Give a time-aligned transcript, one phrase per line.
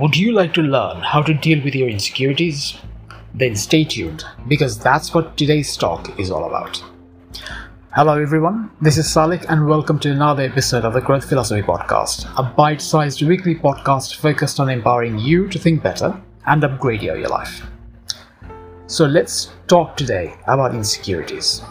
[0.00, 2.76] Would you like to learn how to deal with your insecurities?
[3.32, 6.82] Then stay tuned because that's what today's talk is all about.
[7.92, 8.72] Hello, everyone.
[8.80, 12.80] This is Salik, and welcome to another episode of the Growth Philosophy Podcast, a bite
[12.82, 17.64] sized weekly podcast focused on empowering you to think better and upgrade your, life.
[18.88, 21.62] So, let's talk today about insecurities.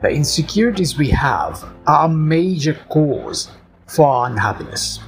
[0.00, 3.50] The insecurities we have are a major cause
[3.86, 5.00] for our unhappiness.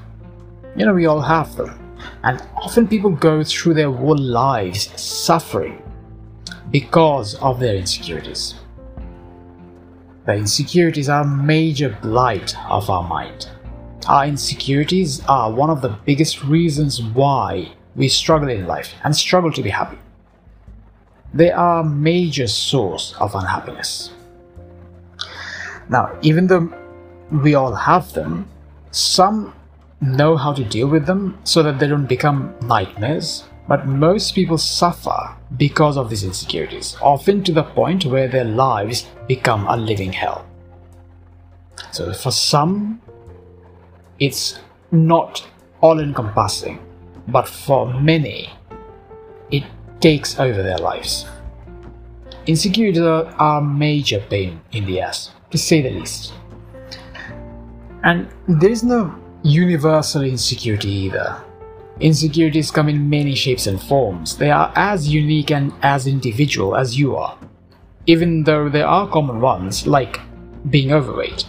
[0.77, 1.77] You know, we all have them.
[2.23, 5.83] And often people go through their whole lives suffering
[6.71, 8.55] because of their insecurities.
[10.27, 13.49] The insecurities are a major blight of our mind.
[14.07, 19.53] Our insecurities are one of the biggest reasons why we struggle in life and struggle
[19.53, 19.99] to be happy.
[21.35, 24.11] They are a major source of unhappiness.
[25.89, 26.73] Now, even though
[27.31, 28.49] we all have them,
[28.91, 29.55] some
[30.01, 33.45] know how to deal with them so that they don't become nightmares.
[33.69, 39.07] But most people suffer because of these insecurities, often to the point where their lives
[39.29, 40.45] become a living hell.
[41.93, 43.01] So, for some,
[44.19, 44.59] it's
[44.91, 45.47] not
[45.81, 46.79] all encompassing,
[47.29, 48.51] but for many,
[49.51, 49.65] it
[50.01, 51.27] takes over their lives.
[52.47, 56.33] Insecurities are a major pain in the ass, to say the least.
[58.03, 61.43] And there is no universal insecurity either.
[62.01, 64.37] Insecurities come in many shapes and forms.
[64.37, 67.39] They are as unique and as individual as you are,
[68.07, 70.21] even though there are common ones like
[70.69, 71.47] being overweight.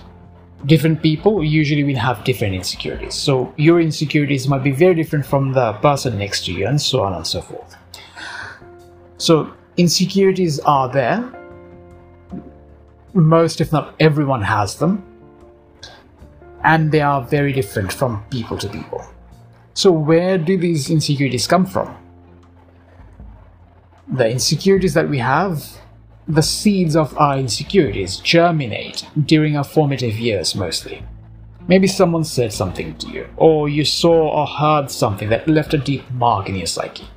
[0.65, 5.53] Different people usually will have different insecurities, so your insecurities might be very different from
[5.53, 7.75] the person next to you, and so on and so forth.
[9.17, 11.23] So, insecurities are there.
[13.13, 15.10] Most, if not everyone, has them
[16.63, 19.03] and they are very different from people to people.
[19.73, 21.95] So, where do these insecurities come from?
[24.07, 25.63] The insecurities that we have,
[26.27, 31.03] the seeds of our insecurities germinate during our formative years mostly.
[31.67, 35.77] Maybe someone said something to you, or you saw or heard something that left a
[35.77, 37.07] deep mark in your psyche.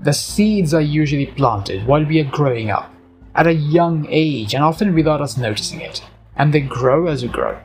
[0.00, 2.92] The seeds are usually planted while we are growing up,
[3.36, 6.02] at a young age, and often without us noticing it,
[6.36, 7.58] and they grow as we grow.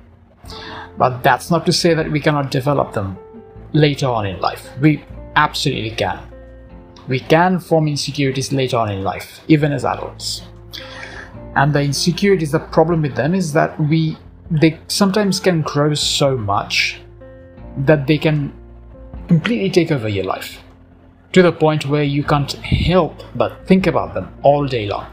[0.98, 3.18] But that's not to say that we cannot develop them
[3.74, 4.70] later on in life.
[4.80, 5.04] We
[5.36, 6.20] absolutely can.
[7.08, 10.42] We can form insecurities later on in life, even as adults.
[11.56, 14.18] And the insecurities, the problem with them is that we
[14.50, 17.02] they sometimes can grow so much
[17.78, 18.54] that they can
[19.28, 20.64] completely take over your life
[21.34, 25.06] to the point where you can't help but think about them all day long.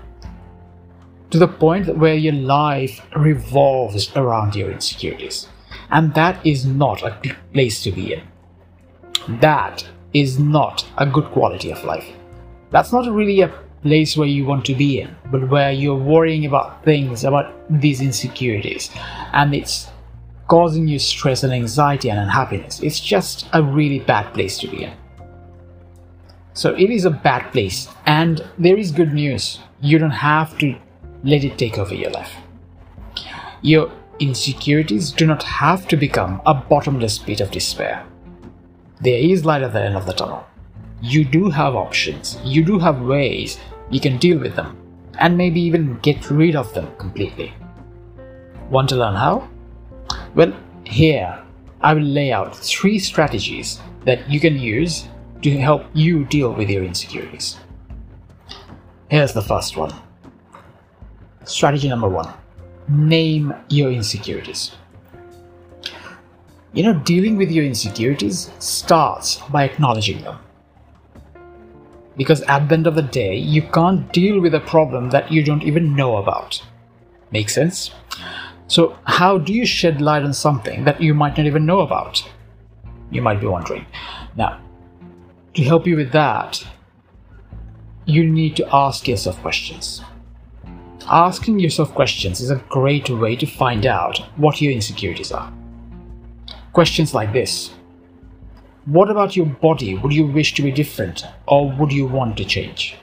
[1.34, 5.49] To the point where your life revolves around your insecurities.
[5.91, 8.22] And that is not a good place to be in.
[9.41, 12.06] That is not a good quality of life.
[12.71, 13.53] That's not really a
[13.83, 18.01] place where you want to be in, but where you're worrying about things, about these
[18.01, 18.91] insecurities,
[19.33, 19.91] and it's
[20.47, 22.78] causing you stress and anxiety and unhappiness.
[22.81, 24.93] It's just a really bad place to be in.
[26.53, 29.59] So it is a bad place, and there is good news.
[29.81, 30.78] You don't have to
[31.24, 32.34] let it take over your life.
[33.62, 33.90] Your
[34.20, 38.06] insecurities do not have to become a bottomless pit of despair.
[39.00, 40.46] There is light at the end of the tunnel.
[41.02, 43.58] You do have options, you do have ways
[43.90, 44.76] you can deal with them,
[45.18, 47.52] and maybe even get rid of them completely.
[48.70, 49.48] Want to learn how?
[50.34, 50.54] Well,
[50.84, 51.42] here
[51.80, 55.08] I will lay out three strategies that you can use
[55.42, 57.58] to help you deal with your insecurities.
[59.08, 59.92] Here's the first one.
[61.44, 62.32] Strategy number one
[62.88, 64.72] name your insecurities.
[66.72, 70.38] You know, dealing with your insecurities starts by acknowledging them.
[72.16, 75.43] Because at the end of the day, you can't deal with a problem that you
[75.43, 76.62] don't even know about.
[77.31, 77.91] Make sense?
[78.66, 82.24] So, how do you shed light on something that you might not even know about?
[83.10, 83.86] You might be wondering.
[84.36, 84.60] Now,
[85.54, 86.65] to help you with that,
[88.04, 90.03] you need to ask yourself questions.
[91.06, 95.53] Asking yourself questions is a great way to find out what your insecurities are.
[96.72, 97.72] Questions like this
[98.86, 102.45] What about your body would you wish to be different or would you want to
[102.47, 102.97] change?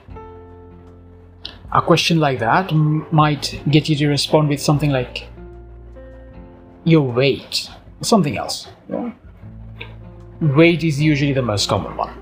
[1.72, 5.28] A question like that m- might get you to respond with something like
[6.84, 7.70] your weight,
[8.00, 8.66] or something else.
[8.90, 9.12] Yeah?
[10.40, 12.12] Weight is usually the most common one.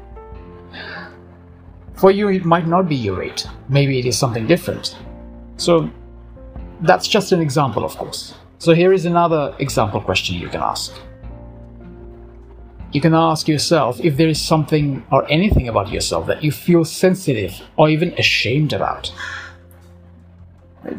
[1.95, 4.97] For you, it might not be your weight, maybe it is something different.
[5.61, 5.91] So
[6.81, 8.35] that's just an example, of course.
[8.59, 10.93] So here is another example question you can ask
[12.93, 16.85] you can ask yourself if there is something or anything about yourself that you feel
[16.85, 19.13] sensitive or even ashamed about.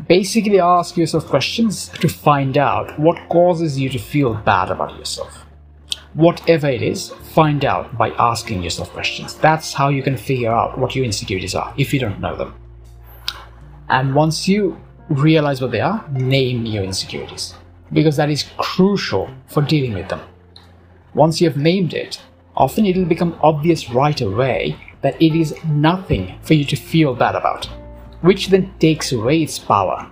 [0.08, 5.46] Basically, ask yourself questions to find out what causes you to feel bad about yourself.
[6.14, 9.34] Whatever it is, find out by asking yourself questions.
[9.36, 12.61] That's how you can figure out what your insecurities are if you don't know them.
[13.92, 17.54] And once you realize what they are, name your insecurities
[17.94, 20.22] because that is crucial for dealing with them.
[21.14, 22.22] Once you have named it,
[22.56, 27.14] often it will become obvious right away that it is nothing for you to feel
[27.14, 27.70] bad about
[28.22, 30.10] which then takes away its power.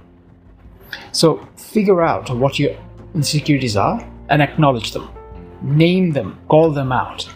[1.11, 2.75] So figure out what your
[3.13, 5.09] insecurities are and acknowledge them.
[5.61, 7.29] Name them, call them out.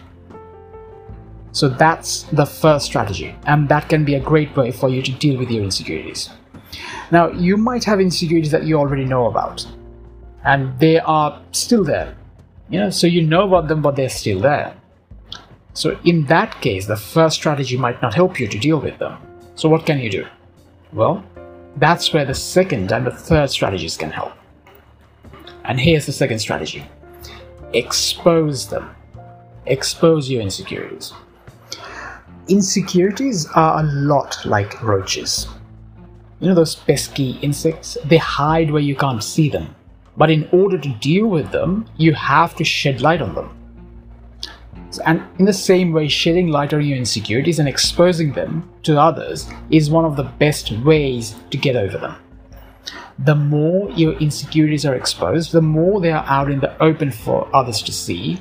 [1.54, 5.12] So that's the first strategy, and that can be a great way for you to
[5.12, 6.30] deal with your insecurities.
[7.12, 9.64] Now, you might have insecurities that you already know about,
[10.44, 12.16] and they are still there.
[12.70, 14.74] You know, so you know about them, but they're still there.
[15.74, 19.16] So, in that case, the first strategy might not help you to deal with them.
[19.54, 20.26] So, what can you do?
[20.92, 21.22] Well,
[21.76, 24.32] that's where the second and the third strategies can help.
[25.64, 26.84] And here's the second strategy
[27.72, 28.90] expose them.
[29.66, 31.12] Expose your insecurities.
[32.48, 35.48] Insecurities are a lot like roaches.
[36.40, 37.96] You know those pesky insects?
[38.04, 39.74] They hide where you can't see them.
[40.18, 43.56] But in order to deal with them, you have to shed light on them.
[45.06, 49.48] And in the same way, shedding light on your insecurities and exposing them to others
[49.70, 52.16] is one of the best ways to get over them.
[53.20, 57.48] The more your insecurities are exposed, the more they are out in the open for
[57.56, 58.38] others to see,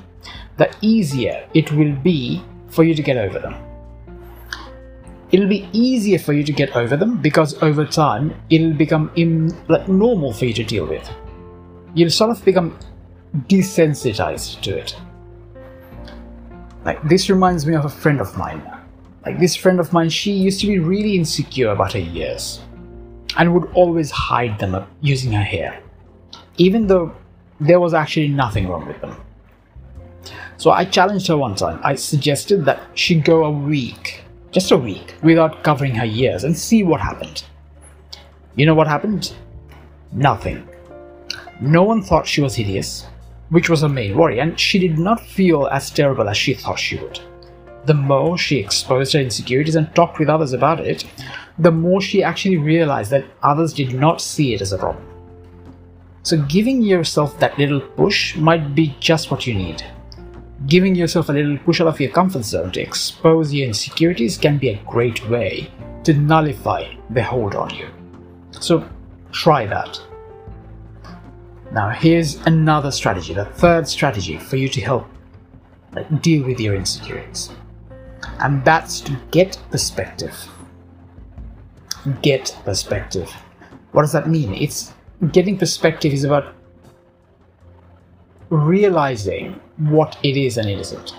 [0.58, 3.56] the easier it will be for you to get over them.
[5.34, 9.52] It'll be easier for you to get over them because over time it'll become in,
[9.68, 11.10] like, normal for you to deal with.
[11.96, 12.78] You'll sort of become
[13.48, 14.96] desensitized to it.
[16.86, 18.62] Like, this reminds me of a friend of mine.
[19.26, 22.62] Like, this friend of mine, she used to be really insecure about her ears
[23.36, 25.82] and would always hide them using her hair,
[26.58, 27.12] even though
[27.60, 29.16] there was actually nothing wrong with them.
[30.58, 31.80] So I challenged her one time.
[31.84, 34.23] I suggested that she go a week,
[34.54, 37.44] just a week, without covering her ears and see what happened.
[38.56, 39.34] You know what happened?
[40.14, 40.66] Nothing.
[41.60, 43.08] No one thought she was hideous
[43.54, 46.80] which was her main worry, and she did not feel as terrible as she thought
[46.80, 47.20] she would.
[47.86, 51.06] The more she exposed her insecurities and talked with others about it,
[51.60, 55.06] the more she actually realized that others did not see it as a problem.
[56.24, 59.84] So, giving yourself that little push might be just what you need.
[60.68, 64.58] Giving yourself a little push out of your comfort zone to expose your insecurities can
[64.58, 65.70] be a great way
[66.04, 67.90] to nullify the hold on you.
[68.52, 68.88] So,
[69.32, 70.00] try that.
[71.72, 75.08] Now, here's another strategy, the third strategy for you to help
[76.22, 77.50] deal with your insecurities.
[78.40, 80.36] And that's to get perspective.
[82.22, 83.30] Get perspective.
[83.92, 84.54] What does that mean?
[84.54, 84.94] It's
[85.32, 86.54] getting perspective is about
[88.54, 91.16] realizing what it is and it isn't.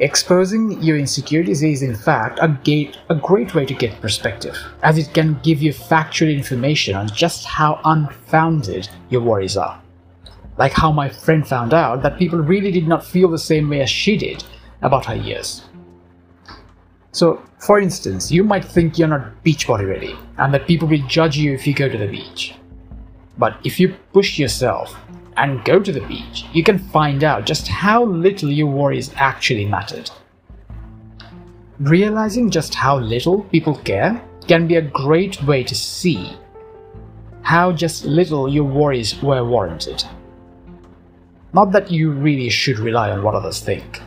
[0.00, 4.96] Exposing your insecurities is, in fact, a, gate, a great way to get perspective, as
[4.96, 9.80] it can give you factual information on just how unfounded your worries are.
[10.56, 13.80] Like how my friend found out that people really did not feel the same way
[13.80, 14.44] as she did
[14.82, 15.62] about her ears.
[17.10, 21.04] So, for instance, you might think you're not beach body ready and that people will
[21.08, 22.54] judge you if you go to the beach.
[23.36, 24.96] But if you push yourself
[25.38, 29.64] and go to the beach, you can find out just how little your worries actually
[29.64, 30.10] mattered.
[31.78, 36.36] Realizing just how little people care can be a great way to see
[37.42, 40.04] how just little your worries were warranted.
[41.54, 44.02] Not that you really should rely on what others think,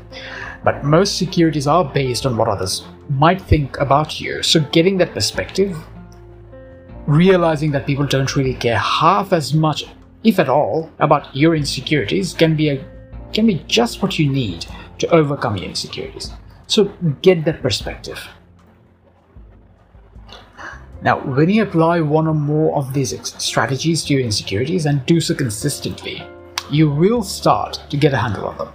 [0.64, 5.14] but most securities are based on what others might think about you, so getting that
[5.14, 5.76] perspective,
[7.08, 9.86] realizing that people don't really care half as much
[10.24, 12.86] if at all, about your insecurities can be a
[13.34, 14.66] can be just what you need
[15.00, 16.32] to overcome your insecurities.
[16.68, 16.86] So
[17.22, 18.28] get that perspective.
[21.02, 25.22] Now, when you apply one or more of these strategies to your insecurities and do
[25.22, 26.22] so consistently,
[26.70, 28.70] you will start to get a handle on them.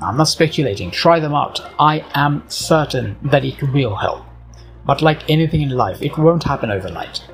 [0.00, 1.60] I'm not speculating, try them out.
[1.78, 4.24] I am certain that it will help.
[4.84, 7.24] But like anything in life, it won't happen overnight.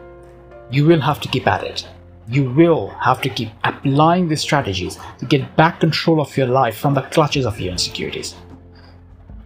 [0.71, 1.89] You will have to keep at it
[2.29, 6.77] you will have to keep applying these strategies to get back control of your life
[6.77, 8.35] from the clutches of your insecurities.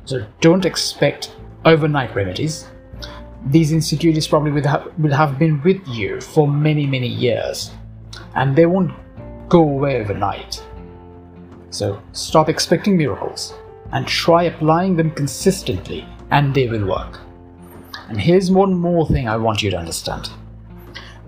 [0.05, 1.35] So don't expect
[1.65, 2.67] overnight remedies.
[3.47, 7.71] These insecurities probably will have, been with you for many, many years,
[8.35, 8.93] and they won't
[9.49, 10.63] go away overnight.
[11.71, 13.55] So stop expecting miracles
[13.93, 17.21] and try applying them consistently, and they will work.
[18.09, 20.31] And here's one more thing I want you to understand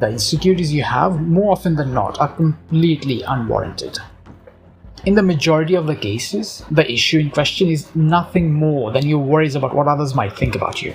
[0.00, 3.98] the insecurities you have, more often than not, are completely unwarranted.
[5.06, 9.18] In the majority of the cases, the issue in question is nothing more than your
[9.18, 10.94] worries about what others might think about you.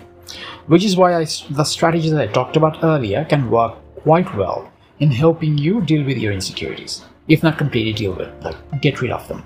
[0.67, 4.71] Which is why I, the strategies that I talked about earlier can work quite well
[4.99, 9.11] in helping you deal with your insecurities, if not completely deal with, like get rid
[9.11, 9.45] of them.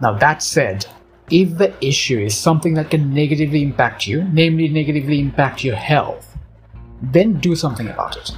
[0.00, 0.86] Now, that said,
[1.30, 6.36] if the issue is something that can negatively impact you, namely negatively impact your health,
[7.02, 8.32] then do something about it.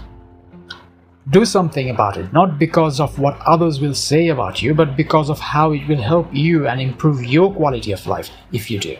[1.30, 5.28] Do something about it, not because of what others will say about you, but because
[5.28, 8.96] of how it will help you and improve your quality of life if you do.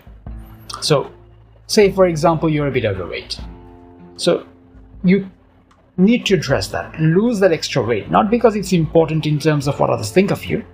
[0.80, 1.10] So,
[1.66, 3.40] say for example, you're a bit overweight.
[4.16, 4.46] So,
[5.04, 5.30] you
[5.96, 9.80] need to address that, lose that extra weight, not because it's important in terms of
[9.80, 10.64] what others think of you,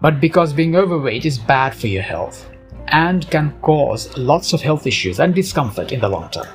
[0.00, 2.50] but because being overweight is bad for your health
[2.88, 6.48] and can cause lots of health issues and discomfort in the long term.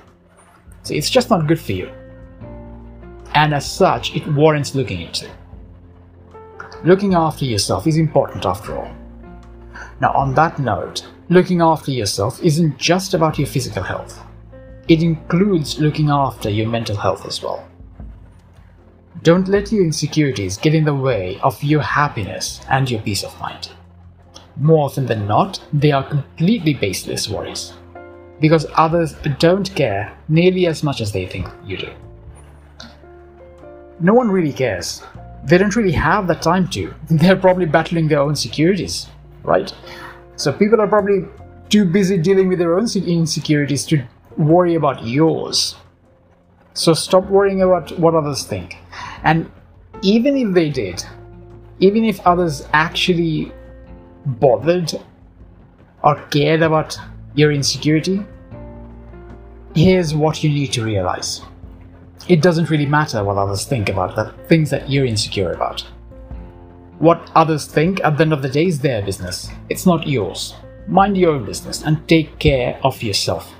[0.87, 1.91] So it's just not good for you
[3.37, 5.29] and as such, it warrants looking into.
[6.83, 8.91] Looking after yourself is important after all.
[10.01, 14.23] Now, on that note, looking after yourself isn't just about your physical health,
[14.87, 17.67] it includes looking after your mental health as well.
[19.21, 23.39] Don't let your insecurities get in the way of your happiness and your peace of
[23.39, 23.69] mind.
[24.55, 27.73] More often than not, they are completely baseless worries
[28.39, 31.89] because others don't care nearly as much as they think you do
[33.99, 35.03] no one really cares.
[35.43, 36.93] They don't really have the time to.
[37.09, 39.07] They're probably battling their own securities,
[39.43, 39.73] right?
[40.35, 41.25] So people are probably
[41.69, 44.03] too busy dealing with their own insecurities to
[44.37, 45.75] worry about yours.
[46.73, 48.77] So stop worrying about what others think.
[49.23, 49.51] And
[50.03, 51.03] even if they did,
[51.79, 53.51] even if others actually
[54.25, 54.93] bothered
[56.03, 56.97] or cared about
[57.37, 58.25] your insecurity,
[59.75, 61.41] here's what you need to realize
[62.27, 65.81] it doesn't really matter what others think about the things that you're insecure about.
[66.99, 69.49] What others think at the end of the day is their business.
[69.69, 70.55] It's not yours.
[70.87, 73.53] Mind your own business and take care of yourself.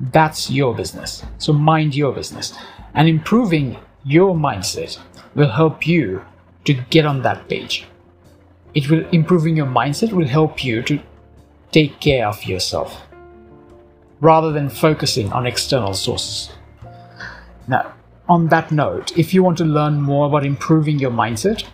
[0.00, 1.24] That's your business.
[1.38, 2.56] So mind your business.
[2.94, 4.98] And improving your mindset
[5.34, 6.24] will help you
[6.64, 7.86] to get on that page.
[8.72, 11.00] It will improving your mindset will help you to
[11.74, 13.02] take care of yourself
[14.20, 16.52] rather than focusing on external sources.
[17.66, 17.94] Now,
[18.28, 21.64] on that note, if you want to learn more about improving your mindset,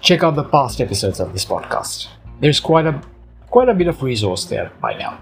[0.00, 2.08] check out the past episodes of this podcast.
[2.40, 3.00] There's quite a
[3.48, 5.20] quite a bit of resource there by now.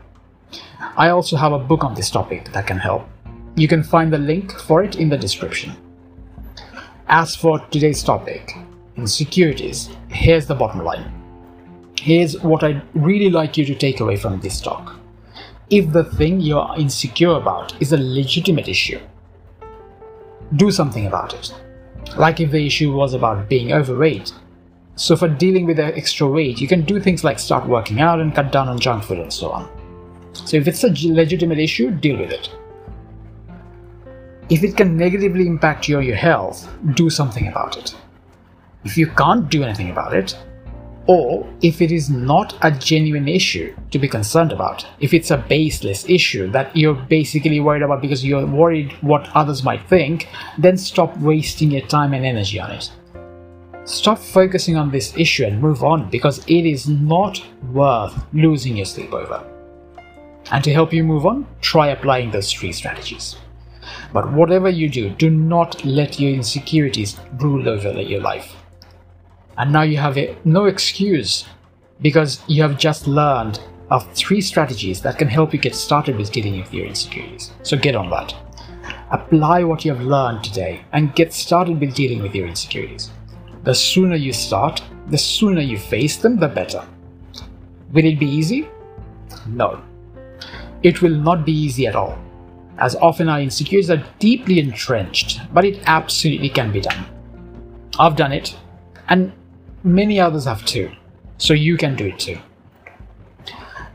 [0.96, 3.06] I also have a book on this topic that can help.
[3.54, 5.72] You can find the link for it in the description.
[7.08, 8.56] As for today's topic,
[8.96, 11.25] insecurities, here's the bottom line.
[12.06, 14.94] Here's what I'd really like you to take away from this talk.
[15.70, 19.00] If the thing you're insecure about is a legitimate issue,
[20.54, 21.52] do something about it.
[22.16, 24.32] Like if the issue was about being overweight.
[24.94, 28.20] So, for dealing with the extra weight, you can do things like start working out
[28.20, 29.68] and cut down on junk food and so on.
[30.32, 32.48] So, if it's a legitimate issue, deal with it.
[34.48, 37.96] If it can negatively impact your, your health, do something about it.
[38.84, 40.36] If you can't do anything about it,
[41.06, 45.36] or if it is not a genuine issue to be concerned about, if it's a
[45.36, 50.76] baseless issue that you're basically worried about because you're worried what others might think, then
[50.76, 52.90] stop wasting your time and energy on it.
[53.84, 57.40] Stop focusing on this issue and move on because it is not
[57.72, 59.44] worth losing your sleep over.
[60.50, 63.36] And to help you move on, try applying those three strategies.
[64.12, 68.56] But whatever you do, do not let your insecurities rule over your life
[69.58, 71.46] and now you have a, no excuse
[72.00, 73.60] because you have just learned
[73.90, 77.52] of three strategies that can help you get started with dealing with your insecurities.
[77.62, 78.34] So get on that.
[79.10, 83.10] Apply what you have learned today and get started with dealing with your insecurities.
[83.62, 86.86] The sooner you start, the sooner you face them, the better.
[87.92, 88.68] Will it be easy?
[89.46, 89.82] No.
[90.82, 92.18] It will not be easy at all,
[92.78, 97.06] as often our insecurities are deeply entrenched, but it absolutely can be done.
[97.98, 98.56] I've done it,
[99.08, 99.32] and
[99.86, 100.90] Many others have too,
[101.38, 102.38] so you can do it too.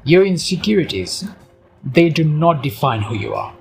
[0.05, 1.25] Your insecurities,
[1.83, 3.53] they do not define who you are.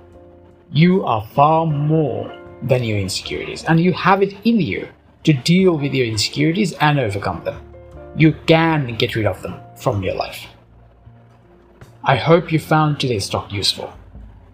[0.71, 2.33] You are far more
[2.63, 4.87] than your insecurities, and you have it in you
[5.25, 7.61] to deal with your insecurities and overcome them.
[8.15, 10.47] You can get rid of them from your life.
[12.05, 13.91] I hope you found today's talk useful.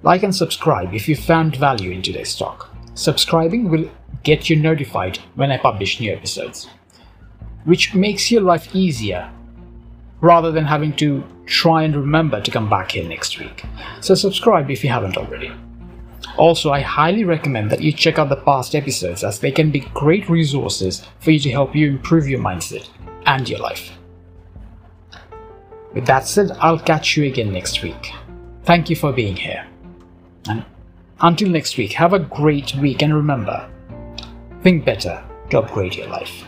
[0.02, 2.76] Like and subscribe if you found value in today's talk.
[2.96, 3.88] Subscribing will
[4.24, 6.68] get you notified when I publish new episodes.
[7.68, 9.30] Which makes your life easier
[10.22, 13.66] rather than having to try and remember to come back here next week.
[14.00, 15.52] So, subscribe if you haven't already.
[16.38, 19.82] Also, I highly recommend that you check out the past episodes as they can be
[19.94, 22.88] great resources for you to help you improve your mindset
[23.26, 23.92] and your life.
[25.94, 28.14] With that said, I'll catch you again next week.
[28.64, 29.68] Thank you for being here.
[30.48, 30.64] And
[31.20, 33.70] until next week, have a great week and remember
[34.64, 36.46] think better to upgrade your life.